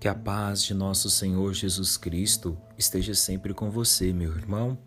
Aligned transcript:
Que 0.00 0.08
a 0.08 0.14
paz 0.14 0.62
de 0.62 0.72
nosso 0.72 1.10
Senhor 1.10 1.52
Jesus 1.52 1.98
Cristo 1.98 2.56
esteja 2.78 3.14
sempre 3.14 3.52
com 3.52 3.70
você, 3.70 4.14
meu 4.14 4.34
irmão. 4.34 4.78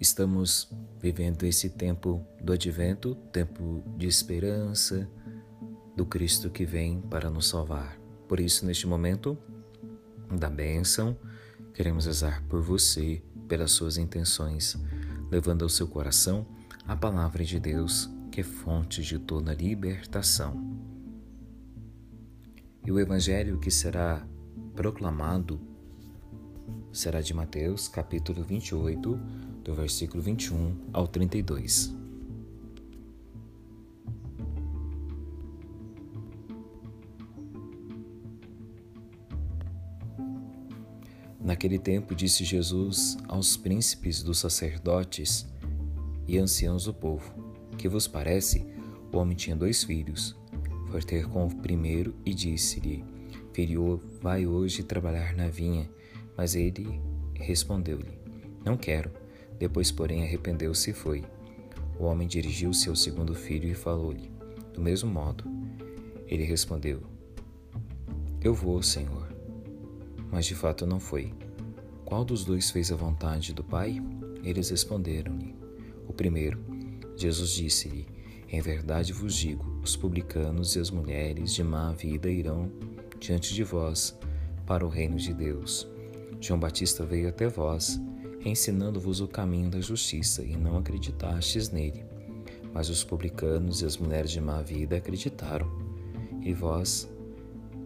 Estamos 0.00 0.66
vivendo 0.98 1.42
esse 1.42 1.68
tempo 1.68 2.26
do 2.40 2.54
advento, 2.54 3.14
tempo 3.30 3.84
de 3.98 4.06
esperança, 4.06 5.06
do 5.94 6.06
Cristo 6.06 6.48
que 6.48 6.64
vem 6.64 7.02
para 7.02 7.28
nos 7.28 7.48
salvar. 7.48 7.98
Por 8.26 8.40
isso, 8.40 8.64
neste 8.64 8.86
momento 8.86 9.36
da 10.30 10.48
bênção, 10.48 11.14
queremos 11.74 12.06
rezar 12.06 12.42
por 12.48 12.62
você, 12.62 13.22
pelas 13.46 13.72
suas 13.72 13.98
intenções, 13.98 14.74
levando 15.30 15.64
ao 15.64 15.68
seu 15.68 15.86
coração 15.86 16.46
a 16.88 16.96
palavra 16.96 17.44
de 17.44 17.60
Deus, 17.60 18.08
que 18.32 18.40
é 18.40 18.44
fonte 18.44 19.02
de 19.02 19.18
toda 19.18 19.52
libertação. 19.52 20.93
E 22.86 22.92
o 22.92 23.00
evangelho 23.00 23.58
que 23.58 23.70
será 23.70 24.26
proclamado 24.74 25.58
será 26.92 27.22
de 27.22 27.32
Mateus, 27.32 27.88
capítulo 27.88 28.44
28, 28.44 29.18
do 29.64 29.74
versículo 29.74 30.22
21 30.22 30.90
ao 30.92 31.08
32. 31.08 31.94
Naquele 41.40 41.78
tempo 41.78 42.14
disse 42.14 42.44
Jesus 42.44 43.16
aos 43.26 43.56
príncipes 43.56 44.22
dos 44.22 44.38
sacerdotes 44.38 45.46
e 46.28 46.36
anciãos 46.36 46.84
do 46.84 46.92
povo: 46.92 47.32
Que 47.78 47.88
vos 47.88 48.06
parece? 48.06 48.66
O 49.10 49.16
homem 49.16 49.36
tinha 49.36 49.56
dois 49.56 49.84
filhos 49.84 50.36
foi 50.94 51.02
ter 51.02 51.26
com 51.26 51.44
o 51.44 51.56
primeiro 51.56 52.14
e 52.24 52.32
disse-lhe: 52.32 53.04
Filho, 53.52 54.00
vai 54.22 54.46
hoje 54.46 54.84
trabalhar 54.84 55.34
na 55.34 55.48
vinha. 55.48 55.90
Mas 56.36 56.54
ele 56.54 57.00
respondeu-lhe: 57.34 58.16
Não 58.64 58.76
quero. 58.76 59.10
Depois, 59.58 59.90
porém, 59.90 60.22
arrependeu-se 60.22 60.90
e 60.90 60.92
foi. 60.92 61.24
O 61.98 62.04
homem 62.04 62.28
dirigiu-se 62.28 62.88
ao 62.88 62.94
segundo 62.94 63.34
filho 63.34 63.68
e 63.68 63.74
falou-lhe: 63.74 64.30
Do 64.72 64.80
mesmo 64.80 65.10
modo. 65.10 65.42
Ele 66.28 66.44
respondeu: 66.44 67.02
Eu 68.40 68.54
vou, 68.54 68.80
Senhor. 68.80 69.34
Mas 70.30 70.46
de 70.46 70.54
fato 70.54 70.86
não 70.86 71.00
foi. 71.00 71.34
Qual 72.04 72.24
dos 72.24 72.44
dois 72.44 72.70
fez 72.70 72.92
a 72.92 72.96
vontade 72.96 73.52
do 73.52 73.64
Pai? 73.64 74.00
Eles 74.44 74.70
responderam-lhe: 74.70 75.56
O 76.06 76.12
primeiro. 76.12 76.64
Jesus 77.16 77.50
disse-lhe: 77.50 78.13
Em 78.54 78.60
verdade 78.60 79.12
vos 79.12 79.34
digo 79.34 79.80
os 79.82 79.96
publicanos 79.96 80.76
e 80.76 80.78
as 80.78 80.88
mulheres 80.88 81.52
de 81.52 81.64
má 81.64 81.90
vida 81.90 82.30
irão 82.30 82.70
diante 83.18 83.52
de 83.52 83.64
vós 83.64 84.16
para 84.64 84.86
o 84.86 84.88
reino 84.88 85.16
de 85.16 85.34
Deus. 85.34 85.88
João 86.40 86.60
Batista 86.60 87.04
veio 87.04 87.28
até 87.28 87.48
vós, 87.48 88.00
ensinando-vos 88.44 89.20
o 89.20 89.26
caminho 89.26 89.70
da 89.70 89.80
justiça, 89.80 90.44
e 90.44 90.56
não 90.56 90.78
acreditastes 90.78 91.70
nele. 91.70 92.04
Mas 92.72 92.88
os 92.88 93.02
publicanos 93.02 93.82
e 93.82 93.86
as 93.86 93.96
mulheres 93.96 94.30
de 94.30 94.40
má 94.40 94.62
vida 94.62 94.98
acreditaram. 94.98 95.68
E 96.40 96.54
vós, 96.54 97.10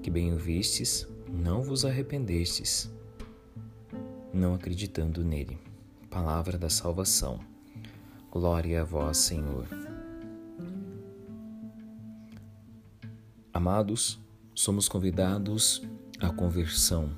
que 0.02 0.11
bem 0.11 0.34
o 0.34 0.36
vistes, 0.36 1.08
não 1.33 1.62
vos 1.62 1.86
arrependestes, 1.86 2.92
não 4.34 4.52
acreditando 4.52 5.24
nele. 5.24 5.58
Palavra 6.11 6.58
da 6.58 6.69
salvação. 6.69 7.41
Glória 8.30 8.83
a 8.83 8.84
vós, 8.84 9.16
Senhor. 9.16 9.88
Amados, 13.59 14.20
somos 14.55 14.89
convidados 14.89 15.83
à 16.20 16.31
conversão. 16.31 17.11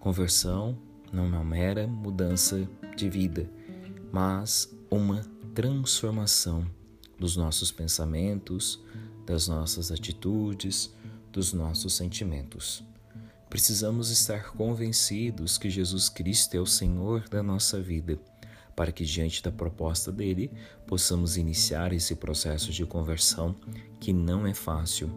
Conversão 0.00 0.76
não 1.12 1.22
é 1.22 1.28
uma 1.28 1.44
mera 1.44 1.86
mudança 1.86 2.68
de 2.96 3.08
vida, 3.08 3.48
mas 4.10 4.76
uma 4.90 5.20
transformação 5.54 6.66
dos 7.16 7.36
nossos 7.36 7.70
pensamentos, 7.70 8.82
das 9.24 9.46
nossas 9.46 9.92
atitudes, 9.92 10.92
dos 11.32 11.52
nossos 11.52 11.94
sentimentos. 11.94 12.82
Precisamos 13.48 14.10
estar 14.10 14.50
convencidos 14.50 15.58
que 15.58 15.70
Jesus 15.70 16.08
Cristo 16.08 16.56
é 16.56 16.60
o 16.60 16.66
Senhor 16.66 17.28
da 17.28 17.40
nossa 17.40 17.80
vida, 17.80 18.18
para 18.74 18.90
que, 18.90 19.04
diante 19.04 19.40
da 19.44 19.52
proposta 19.52 20.10
dele, 20.10 20.50
possamos 20.88 21.36
iniciar 21.36 21.92
esse 21.92 22.16
processo 22.16 22.72
de 22.72 22.84
conversão 22.84 23.54
que 24.00 24.12
não 24.12 24.44
é 24.44 24.52
fácil 24.52 25.08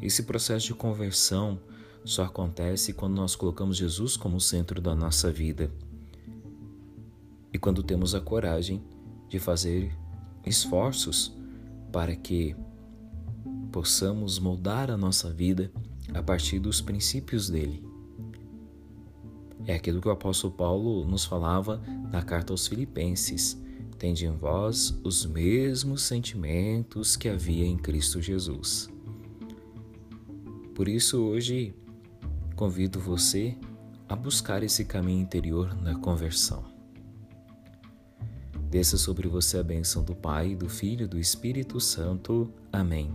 esse 0.00 0.22
processo 0.22 0.66
de 0.66 0.74
conversão 0.74 1.60
só 2.04 2.24
acontece 2.24 2.92
quando 2.92 3.14
nós 3.14 3.36
colocamos 3.36 3.76
Jesus 3.76 4.16
como 4.16 4.40
centro 4.40 4.80
da 4.80 4.94
nossa 4.94 5.30
vida 5.30 5.70
e 7.52 7.58
quando 7.58 7.82
temos 7.82 8.14
a 8.14 8.20
coragem 8.20 8.82
de 9.28 9.38
fazer 9.38 9.96
esforços 10.44 11.36
para 11.92 12.16
que 12.16 12.56
possamos 13.70 14.38
moldar 14.38 14.90
a 14.90 14.96
nossa 14.96 15.32
vida 15.32 15.70
a 16.12 16.22
partir 16.22 16.58
dos 16.58 16.80
princípios 16.80 17.48
dele. 17.48 17.84
É 19.64 19.74
aquilo 19.74 20.00
que 20.00 20.08
o 20.08 20.10
apóstolo 20.10 20.52
Paulo 20.52 21.04
nos 21.04 21.24
falava 21.24 21.80
na 22.10 22.20
carta 22.22 22.52
aos 22.52 22.66
Filipenses: 22.66 23.60
Tende 23.96 24.26
em 24.26 24.36
vós 24.36 24.98
os 25.04 25.24
mesmos 25.24 26.02
sentimentos 26.02 27.16
que 27.16 27.28
havia 27.28 27.64
em 27.64 27.76
Cristo 27.76 28.20
Jesus. 28.20 28.91
Por 30.74 30.88
isso, 30.88 31.22
hoje, 31.22 31.74
convido 32.56 32.98
você 32.98 33.56
a 34.08 34.16
buscar 34.16 34.62
esse 34.62 34.84
caminho 34.84 35.20
interior 35.20 35.74
da 35.74 35.94
conversão. 35.94 36.64
Desça 38.70 38.96
sobre 38.96 39.28
você 39.28 39.58
a 39.58 39.62
bênção 39.62 40.02
do 40.02 40.14
Pai, 40.14 40.54
do 40.54 40.68
Filho 40.68 41.04
e 41.04 41.06
do 41.06 41.18
Espírito 41.18 41.78
Santo. 41.78 42.50
Amém. 42.72 43.10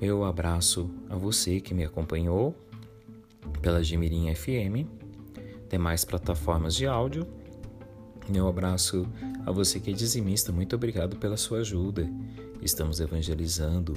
Meu 0.00 0.24
abraço 0.24 0.88
a 1.10 1.16
você 1.16 1.60
que 1.60 1.74
me 1.74 1.84
acompanhou 1.84 2.54
pela 3.60 3.82
Gemirim 3.82 4.32
FM, 4.32 4.86
demais 5.68 6.04
plataformas 6.04 6.76
de 6.76 6.86
áudio. 6.86 7.26
Meu 8.28 8.46
abraço 8.46 9.08
a 9.44 9.50
você 9.50 9.80
que 9.80 9.90
é 9.90 9.92
dizimista, 9.92 10.52
muito 10.52 10.76
obrigado 10.76 11.16
pela 11.16 11.36
sua 11.36 11.58
ajuda. 11.58 12.08
Estamos 12.62 13.00
evangelizando 13.00 13.94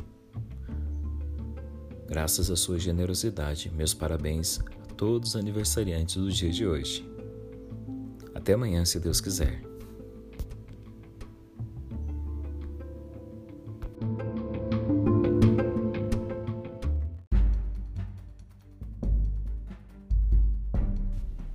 Graças 2.11 2.51
à 2.51 2.57
sua 2.57 2.77
generosidade, 2.77 3.71
meus 3.73 3.93
parabéns 3.93 4.59
a 4.59 4.93
todos 4.95 5.29
os 5.29 5.35
aniversariantes 5.37 6.17
do 6.17 6.29
dia 6.29 6.51
de 6.51 6.67
hoje. 6.67 7.09
Até 8.35 8.51
amanhã, 8.51 8.83
se 8.83 8.99
Deus 8.99 9.21
quiser. 9.21 9.63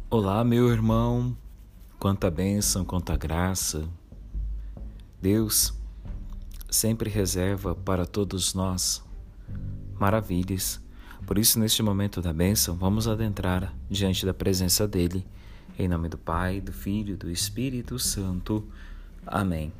Olá, 0.08 0.42
meu 0.42 0.70
irmão, 0.70 1.36
quanta 1.98 2.30
bênção, 2.30 2.82
quanta 2.82 3.14
graça. 3.14 3.86
Deus 5.20 5.78
sempre 6.70 7.10
reserva 7.10 7.74
para 7.74 8.06
todos 8.06 8.54
nós 8.54 9.05
maravilhas. 9.98 10.80
Por 11.26 11.38
isso, 11.38 11.58
neste 11.58 11.82
momento 11.82 12.22
da 12.22 12.32
bênção, 12.32 12.76
vamos 12.76 13.08
adentrar 13.08 13.74
diante 13.90 14.24
da 14.24 14.34
presença 14.34 14.86
dele. 14.86 15.26
Em 15.78 15.88
nome 15.88 16.08
do 16.08 16.16
Pai, 16.16 16.60
do 16.60 16.72
Filho 16.72 17.14
e 17.14 17.16
do 17.16 17.30
Espírito 17.30 17.98
Santo. 17.98 18.66
Amém. 19.26 19.72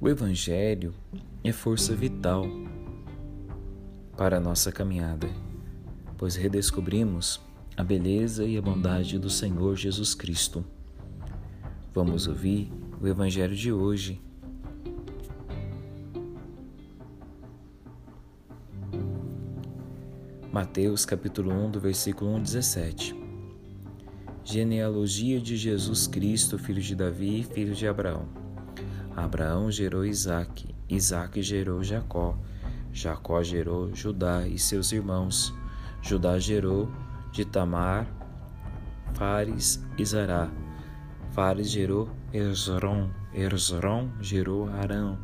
O 0.00 0.08
Evangelho 0.08 0.94
é 1.42 1.52
força 1.52 1.94
vital 1.94 2.46
para 4.16 4.38
a 4.38 4.40
nossa 4.40 4.72
caminhada, 4.72 5.28
pois 6.16 6.36
redescobrimos 6.36 7.40
a 7.76 7.82
beleza 7.82 8.44
e 8.44 8.56
a 8.56 8.62
bondade 8.62 9.18
do 9.18 9.28
Senhor 9.28 9.76
Jesus 9.76 10.14
Cristo. 10.14 10.64
Vamos 11.92 12.26
ouvir 12.26 12.72
o 13.00 13.06
Evangelho 13.06 13.54
de 13.54 13.72
hoje 13.72 14.20
Mateus 20.54 21.04
capítulo 21.04 21.52
1, 21.52 21.70
do 21.72 21.80
versículo 21.80 22.32
1 22.36 22.42
17. 22.44 23.16
Genealogia 24.44 25.40
de 25.40 25.56
Jesus 25.56 26.06
Cristo, 26.06 26.56
filho 26.56 26.80
de 26.80 26.94
Davi, 26.94 27.42
filho 27.42 27.74
de 27.74 27.88
Abraão. 27.88 28.28
Abraão 29.16 29.68
gerou 29.68 30.04
Isaque, 30.04 30.72
Isaque 30.88 31.42
gerou 31.42 31.82
Jacó, 31.82 32.38
Jacó 32.92 33.42
gerou 33.42 33.92
Judá 33.92 34.46
e 34.46 34.56
seus 34.56 34.92
irmãos. 34.92 35.52
Judá 36.00 36.38
gerou 36.38 36.88
de 37.32 37.44
Tamar, 37.44 38.06
Fares 39.14 39.84
e 39.98 40.04
Zará. 40.04 40.52
Fares 41.32 41.68
gerou 41.68 42.08
Esrom, 42.32 43.10
Esrom 43.34 44.08
gerou 44.20 44.68
Arão, 44.68 45.18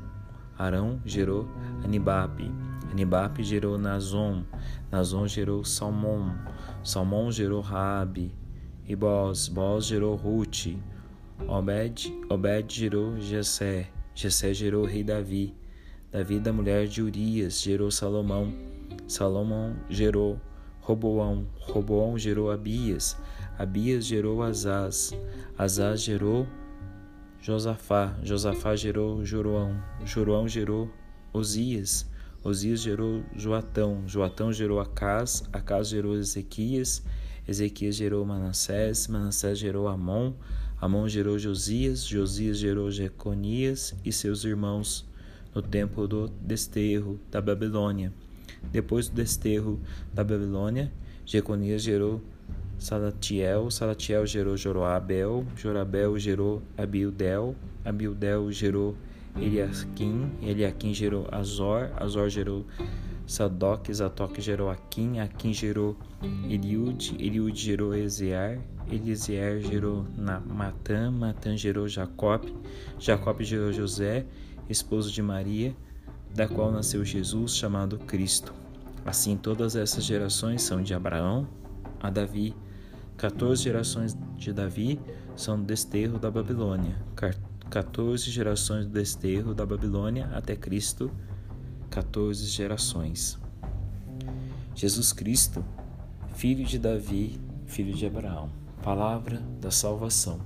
Arão 0.59 1.00
gerou 1.06 1.49
Anibape. 1.85 2.50
Anibape 2.91 3.43
gerou 3.43 3.79
Nazon. 3.79 4.44
Nazon 4.91 5.27
gerou 5.27 5.65
Salmão. 5.65 6.35
Salmão 6.82 7.31
gerou 7.31 7.61
Raabe. 7.61 8.35
E 8.87 8.97
Boz. 8.97 9.49
Boz 9.49 9.87
gerou 9.87 10.17
Ruth. 10.17 10.77
Obed, 11.49 12.12
Obed 12.29 12.73
gerou 12.73 13.19
Jessé. 13.19 13.88
Jessé 14.15 14.53
gerou 14.53 14.85
rei 14.85 15.03
Davi. 15.03 15.55
Davi, 16.12 16.41
da 16.41 16.53
mulher 16.53 16.87
de 16.88 17.03
Urias, 17.03 17.62
gerou 17.62 17.91
Salomão. 17.91 18.53
Salomão 19.06 19.76
gerou 19.88 20.41
Roboão. 20.81 21.47
Roboão 21.61 22.19
gerou 22.19 22.50
Abias. 22.50 23.17
Abias 23.59 24.05
gerou 24.05 24.43
Azaz. 24.43 25.12
Azaz 25.56 26.03
gerou 26.03 26.47
Josafá. 27.41 28.17
Josafá 28.23 28.75
gerou 28.75 29.25
Joroão. 29.25 29.81
Joroão 30.05 30.49
gerou 30.49 30.91
Osias. 31.32 32.06
Osias 32.43 32.81
gerou 32.81 33.23
Joatão. 33.37 34.03
Joatão 34.06 34.53
gerou 34.53 34.81
Acás. 34.81 35.43
Acás 35.53 35.88
gerou 35.88 36.17
Ezequias. 36.17 37.03
Ezequias 37.47 37.97
gerou 37.97 38.25
Manassés. 38.25 39.09
Manassés 39.09 39.59
gerou 39.59 39.88
Amon. 39.88 40.32
Amon 40.81 41.09
gerou 41.09 41.38
Josias. 41.38 42.05
Josias 42.05 42.59
gerou 42.59 42.91
Jeconias 42.91 43.94
e 44.05 44.12
seus 44.12 44.44
irmãos 44.44 45.09
no 45.55 45.62
tempo 45.62 46.06
do 46.06 46.29
desterro 46.29 47.19
da 47.31 47.41
Babilônia. 47.41 48.12
Depois 48.73 49.09
do 49.09 49.17
desterro 49.17 49.81
da 50.12 50.23
Babilônia, 50.23 50.93
Jeconias 51.25 51.83
gerou 51.83 52.21
Salatiel, 52.79 53.71
Salatiel 53.71 54.26
gerou 54.26 54.56
Jorobabel, 54.56 55.44
Jorabel 55.56 56.19
gerou 56.19 56.62
Abiudel, 56.76 57.55
Abiudel 57.85 58.50
gerou 58.53 58.97
Eliakim, 59.37 60.31
Eliakim 60.43 60.93
gerou 60.93 61.27
Azor, 61.31 61.91
Azor 61.97 62.29
gerou 62.29 62.67
Sadoc, 63.27 63.93
Zadok 63.93 64.41
gerou 64.41 64.71
Aquim, 64.71 65.21
Aquim 65.21 65.53
gerou 65.53 65.97
Eliud, 66.49 67.15
Eliud 67.19 67.59
gerou 67.59 67.94
Ezear, 67.94 68.59
Eliezer 68.91 69.61
gerou 69.61 70.05
Matã, 70.47 71.11
Matã 71.11 71.56
gerou 71.56 71.87
Jacob, 71.88 72.44
Jacob 72.99 73.41
gerou 73.43 73.73
José, 73.73 74.27
esposo 74.69 75.12
de 75.12 75.23
Maria, 75.23 75.75
da 76.35 76.49
qual 76.49 76.73
nasceu 76.73 77.05
Jesus, 77.05 77.56
chamado 77.56 77.99
Cristo. 77.99 78.53
Assim, 79.05 79.37
todas 79.37 79.76
essas 79.76 80.05
gerações 80.05 80.62
são 80.62 80.83
de 80.83 80.93
Abraão 80.93 81.49
a 82.00 82.11
Davi, 82.11 82.55
14 83.17 83.62
gerações 83.62 84.17
de 84.37 84.53
Davi 84.53 84.99
são 85.37 85.59
do 85.59 85.65
desterro 85.65 86.19
da 86.19 86.31
Babilônia, 86.31 86.97
14 87.71 88.29
gerações 88.33 88.85
do 88.85 88.91
desterro 88.91 89.55
da 89.55 89.65
Babilônia 89.65 90.27
até 90.35 90.57
Cristo, 90.57 91.09
14 91.89 92.45
gerações. 92.47 93.39
Jesus 94.75 95.13
Cristo, 95.13 95.65
filho 96.35 96.65
de 96.65 96.81
Davi, 96.81 97.41
filho 97.67 97.95
de 97.95 98.05
Abraão, 98.05 98.51
palavra 98.83 99.41
da 99.61 99.71
salvação. 99.71 100.41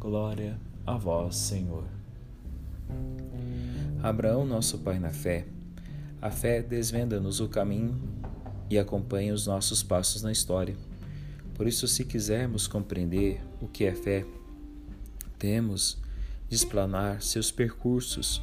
Glória 0.00 0.58
a 0.84 0.96
vós, 0.96 1.36
Senhor. 1.36 1.84
Abraão, 4.02 4.44
nosso 4.44 4.78
pai 4.78 4.98
na 4.98 5.10
fé, 5.10 5.46
a 6.20 6.32
fé 6.32 6.62
desvenda-nos 6.62 7.38
o 7.38 7.48
caminho 7.48 7.96
e 8.68 8.76
acompanha 8.76 9.32
os 9.32 9.46
nossos 9.46 9.84
passos 9.84 10.20
na 10.20 10.32
história. 10.32 10.76
Por 11.54 11.68
isso, 11.68 11.86
se 11.86 12.04
quisermos 12.04 12.66
compreender 12.66 13.40
o 13.60 13.68
que 13.68 13.84
é 13.84 13.94
fé, 13.94 14.26
temos 15.38 16.04
de 16.48 16.54
explanar 16.54 17.22
seus 17.22 17.50
percursos, 17.50 18.42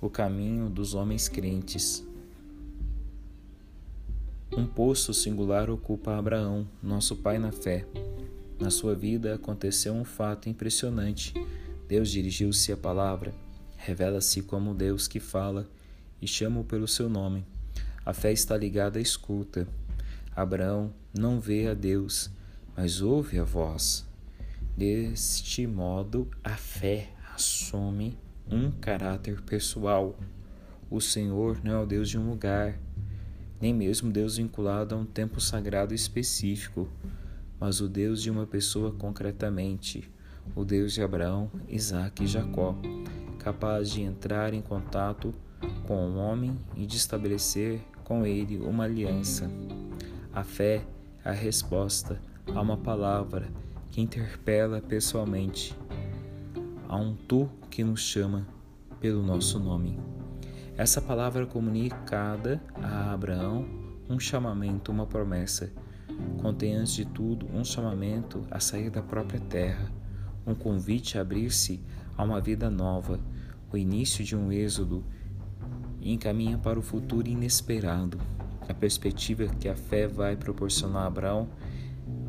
o 0.00 0.08
caminho 0.08 0.68
dos 0.68 0.94
homens 0.94 1.28
crentes. 1.28 2.04
Um 4.56 4.66
posto 4.66 5.14
singular 5.14 5.70
ocupa 5.70 6.16
Abraão, 6.16 6.66
nosso 6.82 7.16
pai 7.16 7.38
na 7.38 7.52
fé. 7.52 7.86
Na 8.60 8.70
sua 8.70 8.94
vida 8.94 9.34
aconteceu 9.34 9.94
um 9.94 10.04
fato 10.04 10.48
impressionante. 10.48 11.34
Deus 11.88 12.10
dirigiu-se 12.10 12.72
à 12.72 12.76
palavra, 12.76 13.34
revela-se 13.76 14.42
como 14.42 14.74
Deus 14.74 15.08
que 15.08 15.20
fala 15.20 15.68
e 16.20 16.26
chama-o 16.26 16.64
pelo 16.64 16.86
seu 16.86 17.08
nome. 17.08 17.46
A 18.04 18.12
fé 18.12 18.32
está 18.32 18.56
ligada 18.56 18.98
à 18.98 19.02
escuta. 19.02 19.66
Abraão 20.34 20.92
não 21.16 21.40
vê 21.40 21.68
a 21.68 21.74
Deus, 21.74 22.30
mas 22.76 23.00
ouve 23.00 23.38
a 23.38 23.44
voz. 23.44 24.06
Deste 24.76 25.66
modo, 25.66 26.28
a 26.42 26.56
fé 26.56 27.10
assume 27.42 28.16
um 28.48 28.70
caráter 28.70 29.42
pessoal. 29.42 30.16
O 30.88 31.00
Senhor 31.00 31.58
não 31.64 31.72
é 31.72 31.78
o 31.82 31.86
Deus 31.86 32.08
de 32.08 32.16
um 32.16 32.30
lugar, 32.30 32.78
nem 33.60 33.74
mesmo 33.74 34.12
Deus 34.12 34.36
vinculado 34.36 34.94
a 34.94 34.98
um 34.98 35.04
tempo 35.04 35.40
sagrado 35.40 35.92
específico, 35.92 36.88
mas 37.58 37.80
o 37.80 37.88
Deus 37.88 38.22
de 38.22 38.30
uma 38.30 38.46
pessoa 38.46 38.92
concretamente, 38.92 40.08
o 40.54 40.64
Deus 40.64 40.92
de 40.92 41.02
Abraão, 41.02 41.50
Isaac 41.68 42.22
e 42.22 42.28
Jacó, 42.28 42.76
capaz 43.40 43.90
de 43.90 44.02
entrar 44.02 44.54
em 44.54 44.62
contato 44.62 45.34
com 45.84 46.10
o 46.10 46.16
homem 46.18 46.56
e 46.76 46.86
de 46.86 46.96
estabelecer 46.96 47.80
com 48.04 48.24
ele 48.24 48.58
uma 48.58 48.84
aliança. 48.84 49.50
A 50.32 50.44
fé 50.44 50.84
é 51.24 51.30
a 51.30 51.32
resposta 51.32 52.20
a 52.54 52.60
uma 52.60 52.76
palavra 52.76 53.48
que 53.90 54.00
interpela 54.00 54.80
pessoalmente, 54.80 55.76
a 56.92 56.96
um 56.96 57.14
tu 57.14 57.48
que 57.70 57.82
nos 57.82 58.00
chama 58.02 58.46
pelo 59.00 59.22
nosso 59.22 59.58
nome. 59.58 59.98
Essa 60.76 61.00
palavra 61.00 61.46
comunicada 61.46 62.62
a 62.74 63.14
Abraão 63.14 63.66
um 64.10 64.20
chamamento, 64.20 64.92
uma 64.92 65.06
promessa. 65.06 65.72
Contém 66.42 66.76
antes 66.76 66.92
de 66.92 67.06
tudo 67.06 67.46
um 67.46 67.64
chamamento 67.64 68.46
a 68.50 68.60
sair 68.60 68.90
da 68.90 69.00
própria 69.00 69.40
terra, 69.40 69.90
um 70.46 70.54
convite 70.54 71.16
a 71.16 71.22
abrir-se 71.22 71.80
a 72.14 72.24
uma 72.24 72.42
vida 72.42 72.68
nova, 72.68 73.18
o 73.72 73.76
início 73.78 74.22
de 74.22 74.36
um 74.36 74.52
êxodo 74.52 75.02
e 75.98 76.12
encaminha 76.12 76.58
para 76.58 76.78
o 76.78 76.82
futuro 76.82 77.26
inesperado. 77.26 78.18
A 78.68 78.74
perspectiva 78.74 79.46
que 79.46 79.66
a 79.66 79.74
fé 79.74 80.06
vai 80.06 80.36
proporcionar 80.36 81.04
a 81.04 81.06
Abraão 81.06 81.48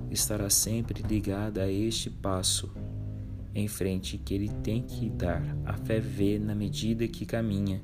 estará 0.09 0.49
sempre 0.49 1.03
ligada 1.03 1.63
a 1.63 1.69
este 1.69 2.09
passo 2.09 2.71
em 3.55 3.67
frente 3.67 4.17
que 4.17 4.33
ele 4.33 4.49
tem 4.49 4.81
que 4.81 5.09
dar. 5.09 5.43
A 5.65 5.73
fé 5.73 5.99
vê 5.99 6.39
na 6.39 6.55
medida 6.55 7.07
que 7.07 7.25
caminha, 7.25 7.81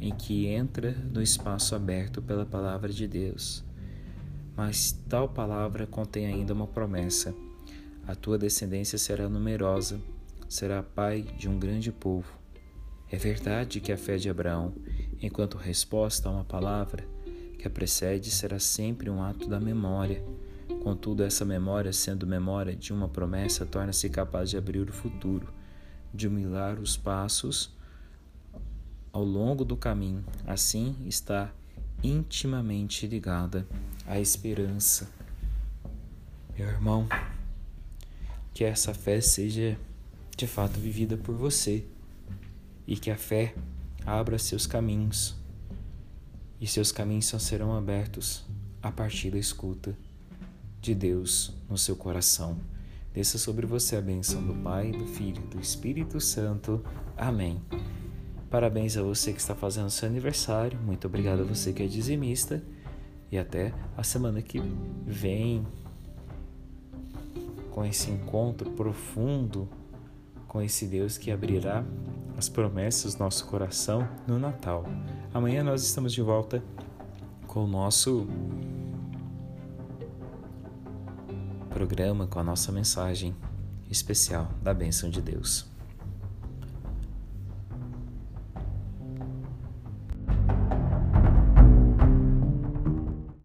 em 0.00 0.14
que 0.14 0.46
entra 0.46 0.92
no 0.92 1.20
espaço 1.20 1.74
aberto 1.74 2.22
pela 2.22 2.46
palavra 2.46 2.92
de 2.92 3.06
Deus. 3.06 3.64
Mas 4.56 4.92
tal 5.08 5.28
palavra 5.28 5.86
contém 5.86 6.26
ainda 6.26 6.54
uma 6.54 6.66
promessa: 6.66 7.34
a 8.06 8.14
tua 8.14 8.38
descendência 8.38 8.98
será 8.98 9.28
numerosa, 9.28 10.00
será 10.48 10.82
pai 10.82 11.22
de 11.22 11.48
um 11.48 11.58
grande 11.58 11.90
povo. 11.90 12.38
É 13.10 13.16
verdade 13.16 13.80
que 13.80 13.92
a 13.92 13.96
fé 13.96 14.16
de 14.16 14.30
Abraão, 14.30 14.72
enquanto 15.20 15.58
resposta 15.58 16.28
a 16.28 16.32
uma 16.32 16.44
palavra 16.44 17.04
que 17.58 17.66
a 17.66 17.70
precede, 17.70 18.30
será 18.30 18.58
sempre 18.58 19.10
um 19.10 19.22
ato 19.22 19.48
da 19.48 19.58
memória 19.58 20.22
Contudo, 20.82 21.22
essa 21.22 21.44
memória, 21.44 21.92
sendo 21.92 22.26
memória 22.26 22.74
de 22.74 22.90
uma 22.90 23.06
promessa, 23.06 23.66
torna-se 23.66 24.08
capaz 24.08 24.48
de 24.48 24.56
abrir 24.56 24.88
o 24.88 24.92
futuro, 24.92 25.52
de 26.12 26.26
humilhar 26.26 26.80
os 26.80 26.96
passos 26.96 27.70
ao 29.12 29.22
longo 29.22 29.62
do 29.62 29.76
caminho. 29.76 30.24
Assim, 30.46 30.96
está 31.06 31.52
intimamente 32.02 33.06
ligada 33.06 33.66
à 34.06 34.18
esperança. 34.18 35.10
Meu 36.58 36.66
irmão, 36.66 37.06
que 38.54 38.64
essa 38.64 38.94
fé 38.94 39.20
seja 39.20 39.78
de 40.34 40.46
fato 40.46 40.80
vivida 40.80 41.16
por 41.16 41.34
você 41.34 41.84
e 42.86 42.96
que 42.96 43.10
a 43.10 43.16
fé 43.18 43.54
abra 44.06 44.38
seus 44.38 44.66
caminhos 44.66 45.36
e 46.58 46.66
seus 46.66 46.90
caminhos 46.90 47.26
só 47.26 47.38
serão 47.38 47.76
abertos 47.76 48.46
a 48.82 48.90
partir 48.90 49.30
da 49.30 49.38
escuta 49.38 49.94
de 50.80 50.94
Deus 50.94 51.52
no 51.68 51.76
seu 51.76 51.94
coração. 51.94 52.58
Desça 53.12 53.38
sobre 53.38 53.66
você 53.66 53.96
a 53.96 54.00
bênção 54.00 54.42
do 54.42 54.54
Pai, 54.54 54.92
do 54.92 55.06
Filho 55.06 55.42
e 55.44 55.54
do 55.54 55.60
Espírito 55.60 56.20
Santo. 56.20 56.82
Amém. 57.16 57.60
Parabéns 58.48 58.96
a 58.96 59.02
você 59.02 59.32
que 59.32 59.40
está 59.40 59.54
fazendo 59.54 59.90
seu 59.90 60.08
aniversário. 60.08 60.78
Muito 60.80 61.06
obrigado 61.06 61.40
a 61.40 61.44
você 61.44 61.72
que 61.72 61.82
é 61.82 61.86
dizimista. 61.86 62.62
E 63.30 63.38
até 63.38 63.72
a 63.96 64.02
semana 64.02 64.42
que 64.42 64.60
vem 65.06 65.66
com 67.70 67.84
esse 67.84 68.10
encontro 68.10 68.70
profundo 68.70 69.68
com 70.50 70.60
esse 70.60 70.84
Deus 70.84 71.16
que 71.16 71.30
abrirá 71.30 71.84
as 72.36 72.48
promessas 72.48 73.14
do 73.14 73.20
nosso 73.20 73.46
coração 73.46 74.08
no 74.26 74.36
Natal. 74.36 74.84
Amanhã 75.32 75.62
nós 75.62 75.84
estamos 75.84 76.12
de 76.12 76.20
volta 76.20 76.60
com 77.46 77.64
o 77.64 77.68
nosso 77.68 78.26
programa 81.70 82.26
com 82.26 82.40
a 82.40 82.44
nossa 82.44 82.72
mensagem 82.72 83.34
especial 83.88 84.50
da 84.60 84.74
bênção 84.74 85.08
de 85.08 85.22
Deus. 85.22 85.69